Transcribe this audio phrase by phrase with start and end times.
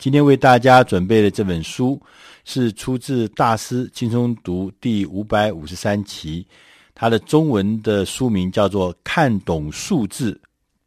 [0.00, 2.00] 今天为大家准备的这本书
[2.46, 6.46] 是出自《大师轻松读》第五百五十三期，
[6.94, 10.40] 它的中文的书名叫做《看懂数字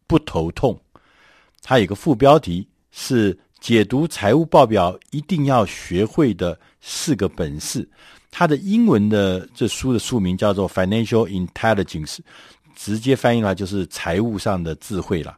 [0.07, 0.73] 不头痛》，
[1.61, 7.87] 它有个副标题是“解读财务报表一定要学会的四个本事”。
[8.31, 12.15] 它的英文的这书的书名叫做《Financial Intelligence》，
[12.75, 15.37] 直接翻译来就是财务上的智慧了。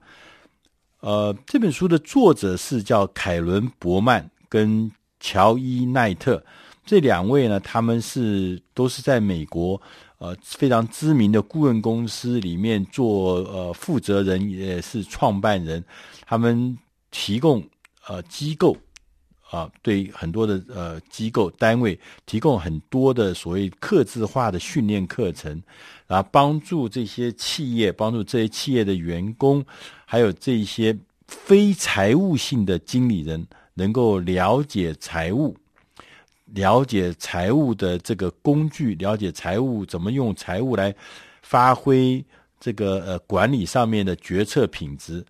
[1.06, 6.44] 呃，这本书的作者是叫凯伦·伯曼跟乔伊·奈特
[6.84, 9.80] 这两位呢，他们是都是在美国
[10.18, 15.86] 呃非常知名的顾问公司里面做呃负责人，也是创办人。
[16.26, 16.76] 他们
[17.12, 17.64] 提供
[18.08, 18.76] 呃机构
[19.56, 25.64] 啊、对很多的呃机构单位提供很多的所谓客制化的训练课程，
[26.08, 29.66] 然后帮助这些企业，帮助这些企业的员工。
[30.06, 35.56] 还有这些非财务性的经理人，能够了解财务，
[36.54, 40.94] 了解财务的这个工具，了解财务怎么用财务来
[41.42, 42.24] 发挥
[42.60, 45.26] 这个呃管理上面的决策品质。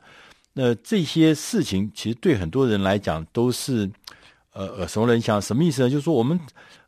[0.56, 3.88] 那这些事情其实对很多人来讲都是
[4.53, 5.39] 呃耳熟能详。
[5.39, 5.89] 什么意思呢？
[5.89, 6.39] 就是说我们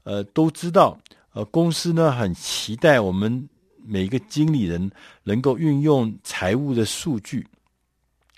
[0.04, 0.98] 呃都知道，
[1.34, 3.48] 呃公司呢很期待我们
[3.86, 4.90] 每一个经理人
[5.24, 7.46] 能够运用财务的数据。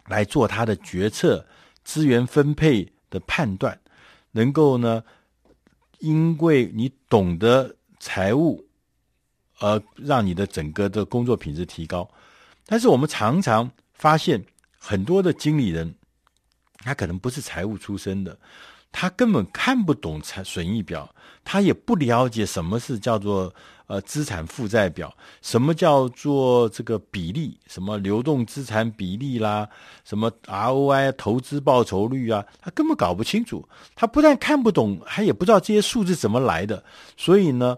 [0.08, 1.46] 来做他的决策、
[1.84, 3.80] 资源分配的判断，
[4.32, 5.04] 能够呢，
[6.00, 8.66] 因为你懂得财务，
[9.60, 12.10] 而让你的整个的工作品质提高。
[12.66, 14.44] 但是我们常常发现，
[14.80, 15.94] 很多的经理人，
[16.80, 18.36] 他可能不是财务出身的。
[18.92, 21.14] 他根本看不懂财损益表，
[21.44, 23.54] 他也不了解什么是叫做
[23.86, 29.70] 呃资产负债表，什么叫做这个比例，什么流动资产比例啦，
[30.04, 33.64] 什么 ROI 投资报酬率啊，他根本搞不清楚。
[33.94, 36.84] 他不但看不懂，他也不知道这些数字怎么来的。
[37.16, 37.78] 所以呢，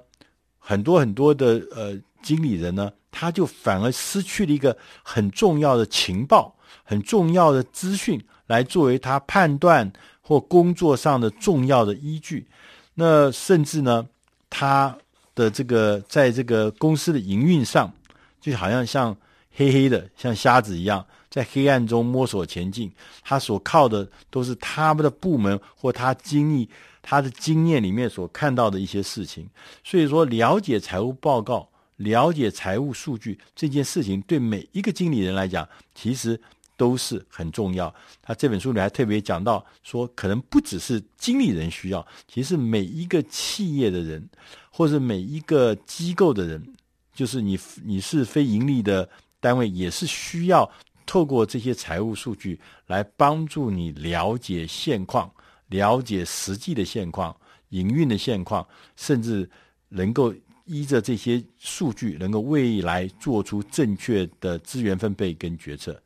[0.59, 6.55] 很多很多的呃经理人呢，他就反而失去了一个很重要的情报、
[6.91, 9.91] 很重要的资讯，来作为他判断。
[10.23, 12.47] 或工作上的重要的依据，
[12.93, 14.07] 那甚至呢，
[14.49, 14.95] 他
[15.35, 17.91] 的这个在这个公司的营运上，
[18.39, 19.17] 就好像像
[19.53, 22.89] 黑黑的，像瞎子一样，在黑暗中摸索前进。
[23.23, 26.69] 他所靠的都是他们的部门或他经历
[27.01, 29.49] 他的经验里面所看到的一些事情。
[29.83, 36.39] 所以说，了解财务报告、了解财务数据这件事情，对每一个经理人来讲，其实。
[36.81, 37.93] 都是很重要。
[38.23, 44.27] 他这本书里还特别讲到说，可能不只是经理人需要，其实每一个企业的人，
[44.71, 46.73] 或者每一个机构的人，
[47.13, 49.07] 就是你你是非盈利的
[49.39, 50.67] 单位，也是需要
[51.05, 55.31] 透过这些财务数据来帮助你了解现况，
[55.67, 57.35] 了解实际的现况、
[57.69, 59.47] 营运的现况，甚至
[59.87, 60.33] 能够
[60.65, 66.01] 依着这些数据，能够未来做出正确的资源分配跟决策。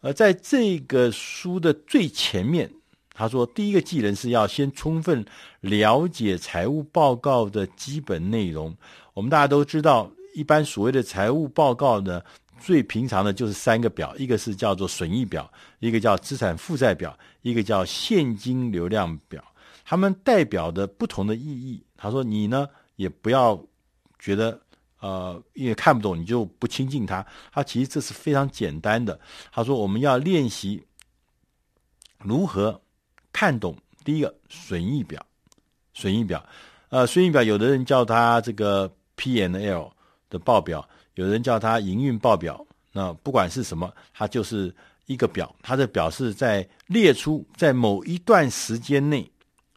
[0.00, 2.70] 而在这个书的最前面，
[3.12, 5.24] 他说，第一个技能是要先充分
[5.60, 8.76] 了解财务报告的基本内容。
[9.14, 12.22] 我们大家都知道，一般所谓的财务报告呢，
[12.60, 19.42] 最平常的就是三个表，一个是叫做损益表，一个叫资产负债表，一个叫现金流量表。
[19.84, 21.82] 它们代表的不同的意义。
[21.96, 23.60] 他说，你呢也不要
[24.18, 24.60] 觉得。
[25.00, 27.24] 呃，因为看不懂，你就不亲近他。
[27.52, 29.18] 他其实这是非常简单的。
[29.52, 30.84] 他说，我们要练习
[32.18, 32.80] 如何
[33.32, 35.24] 看懂第一个损益表。
[35.98, 36.46] 损益表，
[36.90, 39.90] 呃，损益表，有的人叫它这个 P N L
[40.28, 42.62] 的报表，有人叫它营运报表。
[42.92, 44.74] 那不管是什么，它就是
[45.06, 45.56] 一个表。
[45.62, 49.30] 它的表示在列出在某一段时间内，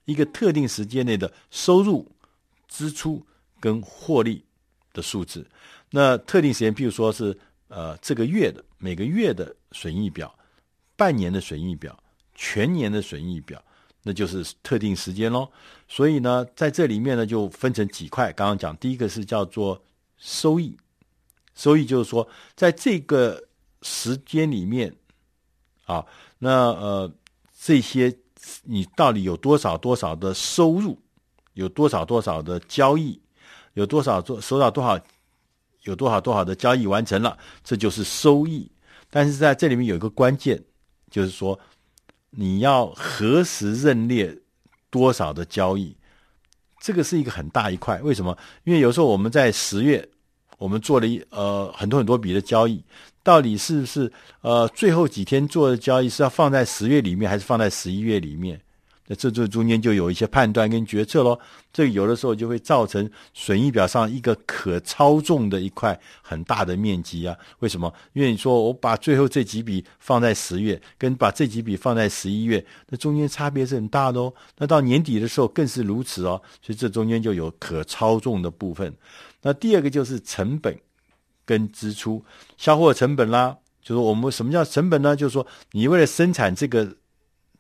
[0.04, 2.06] 一个特定时间内的收入、
[2.68, 3.26] 支出
[3.62, 4.44] 跟获利。
[4.94, 5.46] 的数字，
[5.92, 10.34] 那特定时间，譬如说是呃这个月的每个月的损益表，
[10.96, 11.98] 半年的损益表，
[12.34, 13.64] 全年的损益表，
[14.04, 15.50] 那就是特定时间喽。
[15.88, 18.34] 所以呢，在这里面呢，就分成几块。
[18.34, 19.82] 刚刚讲第一个是叫做
[20.18, 20.76] 收益，
[21.56, 23.48] 收益就是说，在这个
[23.82, 24.96] 时间里面
[25.86, 26.06] 啊，
[26.40, 27.12] 那呃
[27.62, 28.16] 这些
[28.64, 30.98] 你到底有多少多少的收入，
[31.54, 33.22] 有多少多少的交易。
[33.80, 35.00] 有多少做收到多少，
[35.84, 38.70] 有多少多少的交易完成了，这就是收益。
[39.10, 40.62] 但是在这里面有一个关键，
[41.10, 41.58] 就是说
[42.30, 44.38] 你要何时认列
[44.90, 45.96] 多少的交易，
[46.82, 48.02] 这个是一个很大一块。
[48.02, 48.38] 为什么？
[48.66, 50.06] 因为有时候我们在十月，
[50.58, 52.84] 我们做了一呃很多很多笔的交易，
[53.24, 54.12] 到底是不是
[54.42, 58.60] 呃最后几天做的交易是要放在十月里面，还是放在十一月里面？
[59.12, 61.40] 那这这中间就有一些判断跟决策咯，
[61.74, 67.36] 这有的时候就会造成损益表上一个可操纵的一块很大的面积啊。
[67.58, 67.92] 为什么？
[68.14, 74.32] 因为你说我把最后这几笔放在十月，跟把这几笔放在十一月，那中间差别是很大的哦。
[74.60, 76.40] 那到年底的时候更是如此哦。
[76.62, 78.94] 所以这中间就有可操纵的部分。
[79.42, 80.78] 那第二个就是成本
[81.46, 82.24] 跟支出，
[82.58, 85.16] 销货成本啦，就是我们什么叫成本呢？
[85.16, 86.96] 就是说你为了生产这个。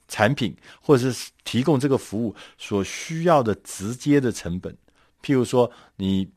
[0.10, 4.76] 产品或者是提供这个服务所需要的直接的成本，
[5.24, 6.30] 譬如说你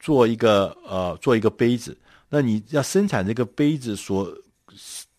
[0.00, 4.32] 做一个呃做一个杯子，那你要生产这个杯子所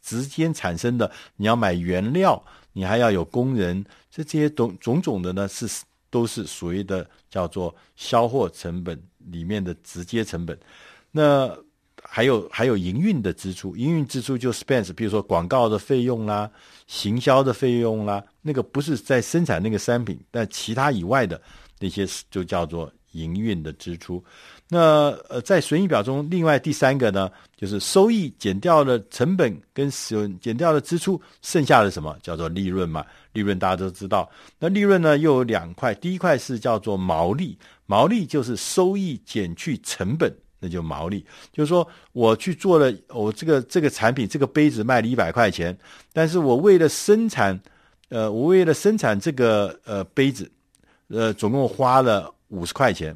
[0.01, 5.67] 直接产生的，你要买原料，你还要有工人，这这些种种种的呢是
[6.09, 10.57] 都是所谓的叫做销货成本里面的直接成本，
[11.11, 11.57] 那。
[12.15, 16.49] 还有还有营运的支出，营运支出就 spend，比如说广告的费用啦、
[16.87, 21.41] 行销的费用啦，那个不是在生产那个商品，但其他以外的
[21.77, 24.23] 那些就叫做营运的支出。
[24.69, 33.05] 那呃，在损益表中，另外第三个呢，就是收益减掉了成本跟损减掉了支出，剩下的什么叫做利润嘛？
[33.33, 34.31] 利润大家都知道。
[34.57, 40.33] 那利润呢又有两块，第一块是叫做毛利，毛利就是收益减去成本。
[40.65, 45.77] 那就毛利，就是说我去做了，我这个这个产品，这个杯子卖了一百块钱，
[46.11, 47.61] 但是我为了生产，
[48.09, 50.51] 呃，我为了生产这个呃杯子，
[51.09, 53.15] 呃，总共花了五十块钱，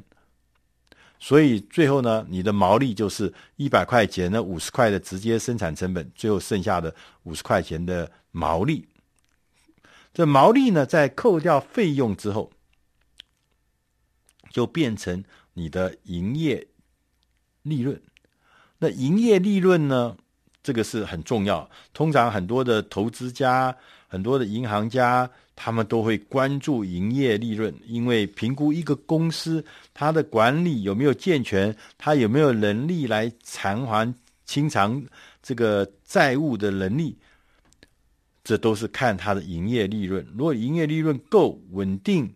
[1.19, 6.93] 所以最后呢，你的毛利就是一百块钱，那五十块的直接生产成本，最后剩下的
[7.23, 8.87] 五十块钱的毛利。
[10.13, 12.51] 这毛利呢，在扣掉费用之后，
[14.51, 15.23] 就变成
[15.53, 16.67] 你的营业。
[17.63, 17.99] 利润，
[18.77, 20.15] 那营业利润呢？
[20.61, 21.67] 这个是很重要。
[21.93, 23.75] 通常很多的投资家、
[24.07, 29.63] 很多的银行家，他们都会关注营业利润，因为评估一个公司
[29.93, 34.13] 它的管理有没有健全，它有没有能力来偿还
[34.45, 35.01] 清偿
[35.41, 37.17] 这个债务的能力，
[38.43, 40.27] 这都是看它的营业利润。
[40.37, 42.29] 如果营业利润够稳定，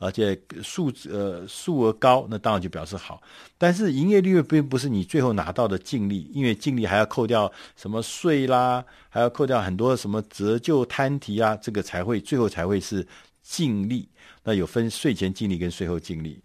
[0.00, 3.22] 而且数呃数额高，那当然就表示好。
[3.58, 13.06] 但是营业利润并不是你最后拿到的净利，因为净利还要扣掉什么税啦，还要扣掉很多什么折旧摊提啊，这个才会最后才会是
[13.42, 14.08] 净利。
[14.42, 16.40] 那有分税前净利跟税后净利。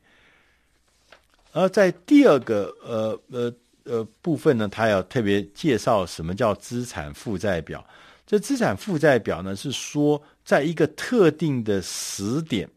[1.53, 3.53] 而在第二个呃呃
[3.85, 7.81] 呃部分呢，他要特别介绍什么叫资产负债表。
[8.27, 12.69] 这资产负债表呢，是说在一个特定的时点。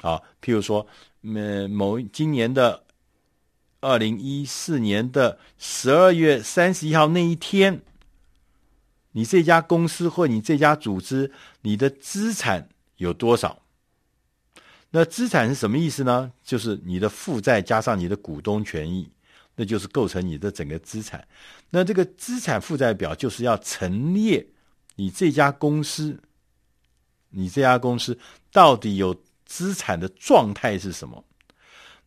[0.00, 0.86] 好，譬如说，
[1.22, 2.84] 呃，某今年的
[3.80, 7.82] 二零一四年的十二月三十一号那一天，
[9.10, 12.68] 你这家公司或你这家组织，你的资产
[12.98, 13.62] 有多少？
[14.90, 16.32] 那资产是什么意思呢？
[16.44, 19.10] 就是你的负债加上你的股东权益，
[19.56, 21.26] 那就是构成你的整个资产。
[21.70, 24.46] 那这个资产负债表就是要陈列
[24.94, 26.22] 你这家公司，
[27.30, 28.16] 你这家公司
[28.52, 29.20] 到底有。
[29.48, 31.24] 资产的状态是什么？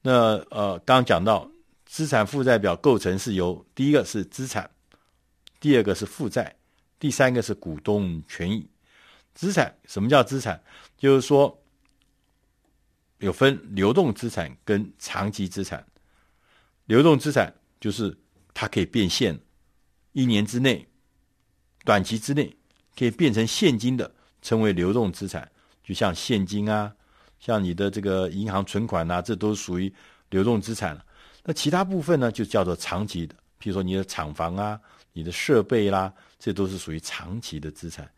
[0.04, 1.50] 那呃，刚讲到
[1.86, 4.70] 资产负债表构成是由第一个是资产，
[5.60, 6.56] 第二个是负债，
[7.00, 8.70] 第三个是股东权益。
[9.34, 10.62] 资产，什么叫资产？
[10.98, 11.60] 就是说
[13.18, 15.86] 有分流动资产跟长期资产。
[16.86, 18.15] 流动资产就是
[18.54, 19.39] 它可以变现，
[20.12, 20.88] 一年之内、
[21.84, 22.56] 短期之内
[22.96, 24.13] 可以变成现金的，
[24.44, 25.51] 称为流动资产，
[25.84, 26.96] 就像现金啊。
[27.41, 29.93] 像你的这个银行存款呐、这都属于
[30.29, 31.03] 流动资产了。
[31.43, 34.79] 那其他部分呢，就叫做长期的，譬如说你的厂房啊、
[35.12, 38.10] 你的设备啦，这都是属于长期的资产。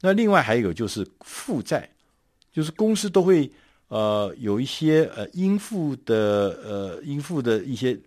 [0.00, 1.90] 那另外还有就是负债，
[2.52, 3.50] 就是公司都会
[3.88, 7.98] 呃有一些呃应付的呃应付的一些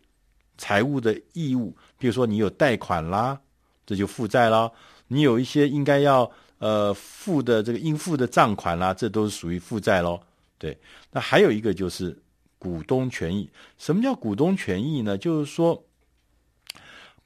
[0.58, 3.38] 财务的义务，比如说你有贷款啦，
[3.86, 4.72] 这就负债啦；
[5.08, 10.20] 你有一些应该要呃付的这个应付的账款啦，这都是属于负债喽。
[10.64, 10.80] 对，
[11.12, 12.18] 那还有一个就是
[12.58, 13.50] 股东权益。
[13.78, 15.18] 什么叫股东权益呢？
[15.18, 15.86] 就是说，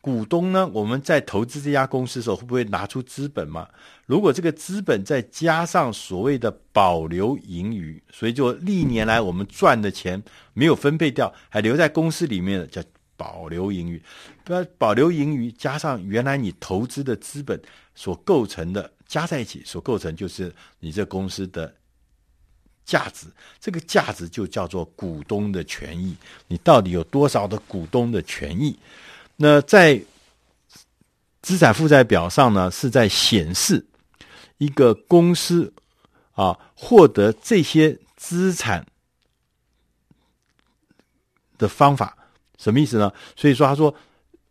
[0.01, 3.69] 股东呢，我们在投资这家公司的时候，会不会拿出资本嘛？
[4.07, 10.23] 如果这个资本再加上所谓的保留盈余，所以就历年来我们赚的钱
[10.55, 12.81] 没有分配掉，还留在公司里面的叫
[13.15, 14.01] 保留盈余。
[14.47, 17.61] 那保留盈余加上原来你投资的资本
[17.93, 21.71] 所构成的，加在一起所构成，就是你这公司的。
[22.87, 23.27] 价值，
[23.59, 26.15] 这个价值就叫做股东的权益。
[26.47, 28.79] 你到底有多少的股东的权益？
[29.35, 30.01] 那在
[31.41, 33.85] 资产负债表上呢，是在显示
[34.57, 35.73] 一个公司
[36.31, 38.85] 啊获得这些资产
[41.57, 42.17] 的方法，
[42.57, 43.11] 什么意思呢？
[43.35, 43.93] 所以说，他说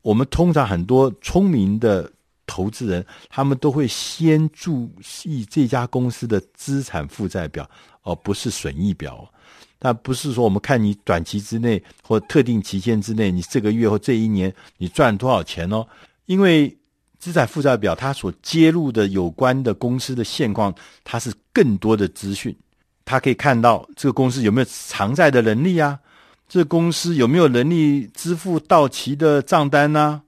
[0.03, 2.13] 我们通常很多聪明的。
[2.49, 4.89] 投资人他们都会先注
[5.25, 7.69] 意这家公司的资产负债表，
[8.07, 9.31] 而不是损益表。
[9.79, 15.87] 但不是说我们看你短期之内或特定期间之内，你这个月或这一年你赚多少钱哦？
[16.25, 16.75] 因为
[17.19, 22.57] 资产负债表它所揭露的有关的公司的现况，它是更多的资讯。
[23.05, 25.99] 它可以看到这个公司有没有偿债的能力啊？
[26.49, 30.23] 这公司有没有能力支付到期的账单呢、啊？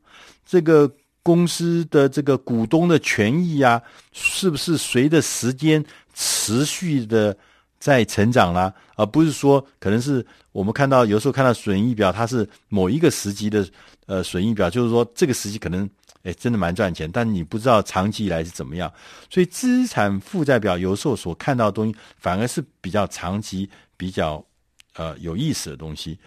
[0.45, 0.93] 这个。
[1.21, 3.83] 公司的这个股东的权益啊，
[4.13, 7.37] 是不是随着时间持续的
[7.79, 8.73] 在成长啦？
[8.97, 13.67] 而不是说可能是我们看到有时候看到损益表，它是某一个时期的
[14.07, 15.89] 呃损益表，就是说这个时期可能
[16.23, 18.93] 哎真的蛮赚钱，但你不知道长期以来是怎么样。
[19.31, 24.45] 所以资产负债表有时候所看到的东西，反而是比较长期、比较
[24.95, 26.19] 呃有意思的东西。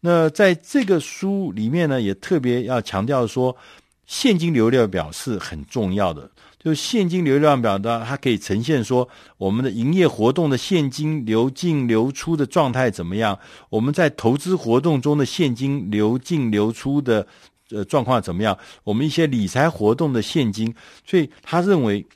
[0.00, 3.56] 那在这个书里面呢，也特别要强调说。
[4.06, 6.28] 现金流量表是很重要的，
[6.62, 13.38] 就现金流量表的，它可以呈现说我们的营业活动的现金流进流出的状态怎么样，
[13.70, 17.26] 我们在投资活动中的现金流进流出的
[17.70, 20.74] 呃状况怎么样，我们一些理财活动的现金，
[21.06, 22.06] 所以他认为，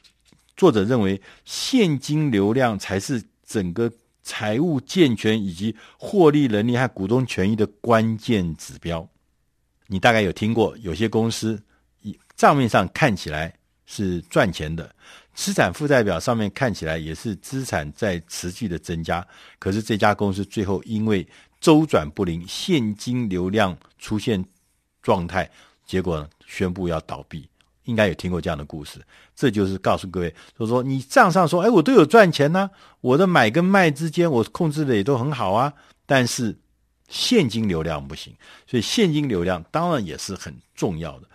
[0.58, 3.90] 作者认为现金流量才是整个
[4.22, 9.08] 财务健全以及获利能力和股东权益的关键指标。
[9.86, 11.62] 你大概有听过有些公司。
[12.36, 13.54] 账面上看起来
[13.86, 14.94] 是赚钱的，
[15.34, 19.26] 资产负债表上面看起来也是资产在持续的增加，
[19.58, 21.26] 可是这家公司最后因为
[21.60, 24.44] 周转不灵，现金流量出现
[25.02, 25.50] 状态，
[25.86, 27.48] 结果呢，宣布要倒闭。
[27.84, 28.98] 应该有听过这样的故事，
[29.36, 32.70] 这就是告诉各位，就是说你账上说，哎，我都有赚钱呢，
[33.02, 35.70] 我的买跟卖之间我控制的也都很好啊，
[36.06, 36.56] 但是
[37.08, 38.34] 现金流量不行，
[38.66, 41.28] 所以现金流量当然也是很重要的。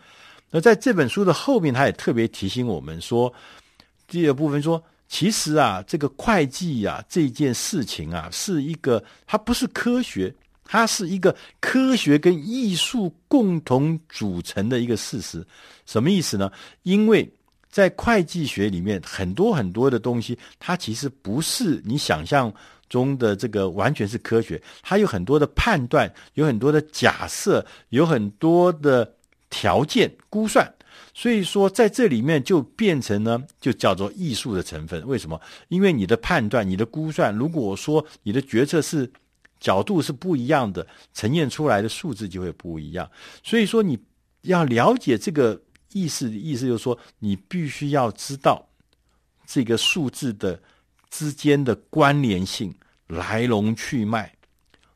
[0.51, 3.31] 那在这本书的后面，他也特别提醒我们说，
[4.07, 10.33] 第二部分说，其实啊，这个会计啊这件事情啊，是一个它不是科学，
[10.65, 15.45] 它是一个科学跟艺术共同组成的一个事实。
[15.85, 16.51] 什么意思呢？
[16.81, 17.31] 因为
[17.69, 22.51] 在会计学里面，很多很多的东西，它其实不是你想象
[22.89, 29.13] 中的这个完全是科学，它有很多的判断，有很多的假设，有很多的。
[29.49, 30.71] 条件估算，
[31.13, 35.05] 所以说在这里面就变成呢，就叫做艺术的成分。
[35.07, 35.39] 为什么？
[35.67, 39.11] 因为你的判断、你的估算，如果说你的决策是
[39.59, 43.09] 角度是不一样的，呈现出来的数字就会不一样。
[43.43, 43.99] 所以说你
[44.43, 45.59] 要了解这个
[45.93, 48.69] 意思，意思就是说你必须要知道
[49.45, 50.61] 这个数字的
[51.09, 52.73] 之间的关联性、
[53.07, 54.31] 来龙去脉。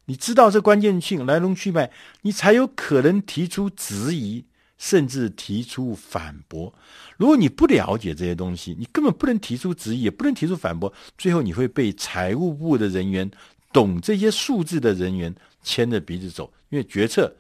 [0.06, 1.90] 你知道这关键性来龙去脉，
[2.24, 4.44] 你才有可能提出质疑，
[4.78, 6.74] 甚至提出反驳。
[7.16, 10.92] 如果你不了解这些东西，你根本不能提出质疑，也不能提出反驳。
[11.18, 13.30] 最后你会被财务部的人员、
[13.72, 15.34] 懂这些数字的人员
[15.64, 17.34] 牵着鼻子走，因为决策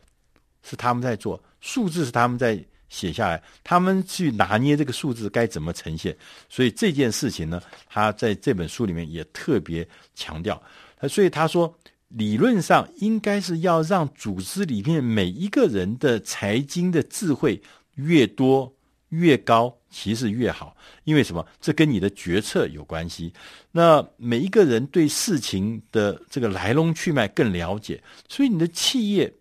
[0.61, 6.15] 是他们在做，数字是他们在写下来，他们去拿捏这个数字该怎么呈现。
[6.47, 10.63] 所以这件事情呢，他在这本书里面也特别强调。
[11.09, 11.77] 所以他说。
[12.15, 17.61] 理论上应该是要让组织里面每一个人的财经的智慧
[17.95, 18.71] 越多
[19.09, 20.75] 越高，其实越好。
[21.05, 21.45] 因为什么？
[21.59, 23.33] 这跟你的决策有关系。
[23.71, 29.33] 那每一个人对事情的这个来龙去脉更了解，所以你的企业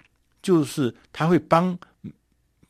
[0.43, 1.79] 就是他会帮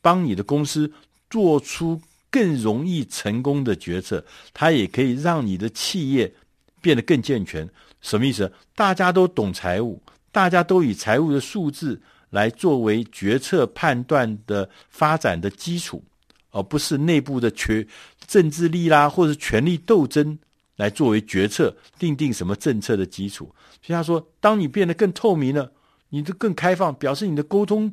[0.01, 0.93] 帮你的公司
[1.31, 6.33] 做出更容易成功的决策，他也可以让你的企业
[6.81, 7.69] 变得更健全。
[8.03, 8.53] 什么意思？
[8.77, 16.03] 大家都懂财务，大家都以财务的数字来作为决策判断的发展的基础，
[16.51, 17.87] 而不是内部的权
[18.27, 20.39] 政治力啦，或者权力斗争
[20.77, 23.55] 来作为决策定定什么政策的基础。
[23.81, 25.71] 所以他说，当你变得更透明了，
[26.11, 27.93] 你就更开放，表示你的沟通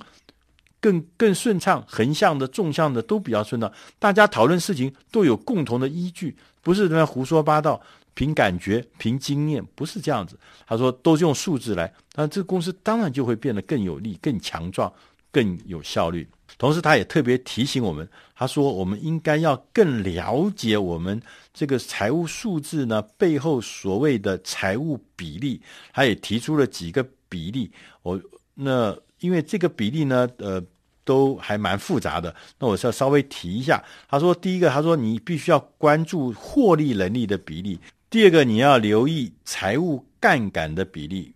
[0.79, 7.81] 更更顺畅，横向的、纵向的都比较顺畅，大家讨论事情都有共同的依据，不是在胡说八道。
[8.19, 10.38] 凭感觉、凭经验，不是这样子。
[10.67, 14.91] 他说，都是用数字来，那这个公司当然就会变得更有利、更强壮，
[15.31, 16.27] 更有效率。
[16.57, 21.21] 同时，他也特别提醒我们，他说我们应该要更了解我们
[21.53, 25.61] 这个财务数字呢背后所谓的财务比例。
[25.93, 27.71] 他也提出了几个比例，
[28.01, 28.21] 我
[28.55, 30.61] 那因为这个比例呢，呃，
[31.05, 33.81] 都还蛮复杂的，那我是要稍微提一下。
[34.09, 37.77] 他说，第一个，他说你必须要关注获利能力的比例；
[38.09, 41.31] 第二个，你要留意财务杠杆的比例；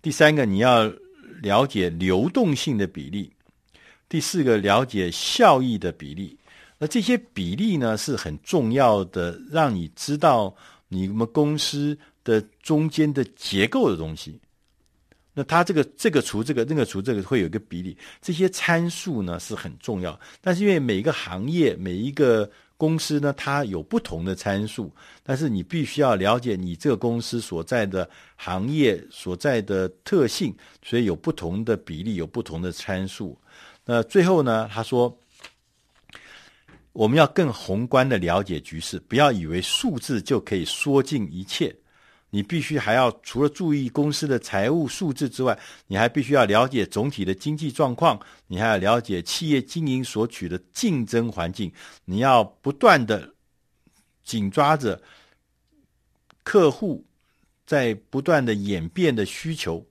[0.00, 0.90] 第三个，你要
[1.42, 3.30] 了解流动性的比例。
[4.08, 6.38] 第四个，了解效益的比例，
[6.78, 10.56] 那这些比例呢是很重要的，让你知道
[10.88, 14.40] 你们公司的中间的结构的东西。
[15.38, 20.18] 那它这个这个除这个那个除这个会有一个比例，这些参数呢是很重要。
[20.40, 24.90] 但是因为每一个行业每一个公司呢，它有不同的参数，
[25.22, 33.38] 但是你必须要了解你这个公司所在的行业所在的特性，所以有不同的比例，有不同的参数。
[33.84, 35.14] 那最后呢，他说，
[36.92, 41.76] 我们要更宏观的了解局势，不要以为数字就可以说尽一切。
[42.36, 51.72] 你必须还要除了注意公司的财务数字之外，你还必须要了解总体的经济状况，你还要了解企业经营所取的竞争环境。
[52.04, 53.32] 你要不断的
[54.22, 55.00] 紧抓着
[56.42, 57.02] 客户
[57.64, 59.82] 在不断的演变的需求。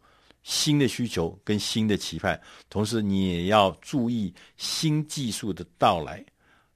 [0.44, 6.24] 新的需求跟新的期盼，同时你也要注意新技术的到来，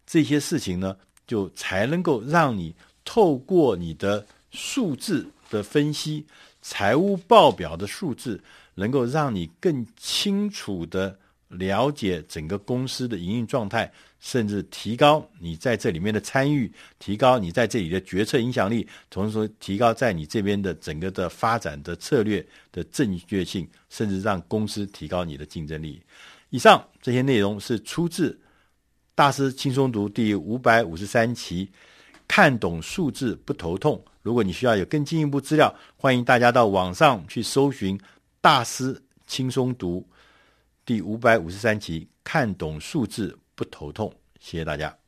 [0.07, 0.97] 这些事情呢，
[1.27, 6.25] 就才能够让你透过你的数字的分析、
[6.61, 8.41] 财务报表的数字，
[8.75, 11.17] 能够让你更清楚的。
[11.49, 25.99] 了解整个公司的营运状态，甚至提高你在这里面的参与，提高你在这里的决策影响力，同时提高在你这边的整个的发展的策略的正确性，甚至让公司提高你的竞争力。
[26.51, 28.29] 以上这些内容是出自
[29.15, 31.67] 《大师轻松读》第五百五十三期，
[32.27, 33.99] 看懂数字不头痛。
[34.29, 37.97] 如果你需要有更进一步资料，欢迎大家到网上去搜寻
[38.39, 40.07] 《大师轻松读》。
[40.85, 44.13] 第五百五十三集，看懂数字不头痛。
[44.39, 44.98] 谢谢大家。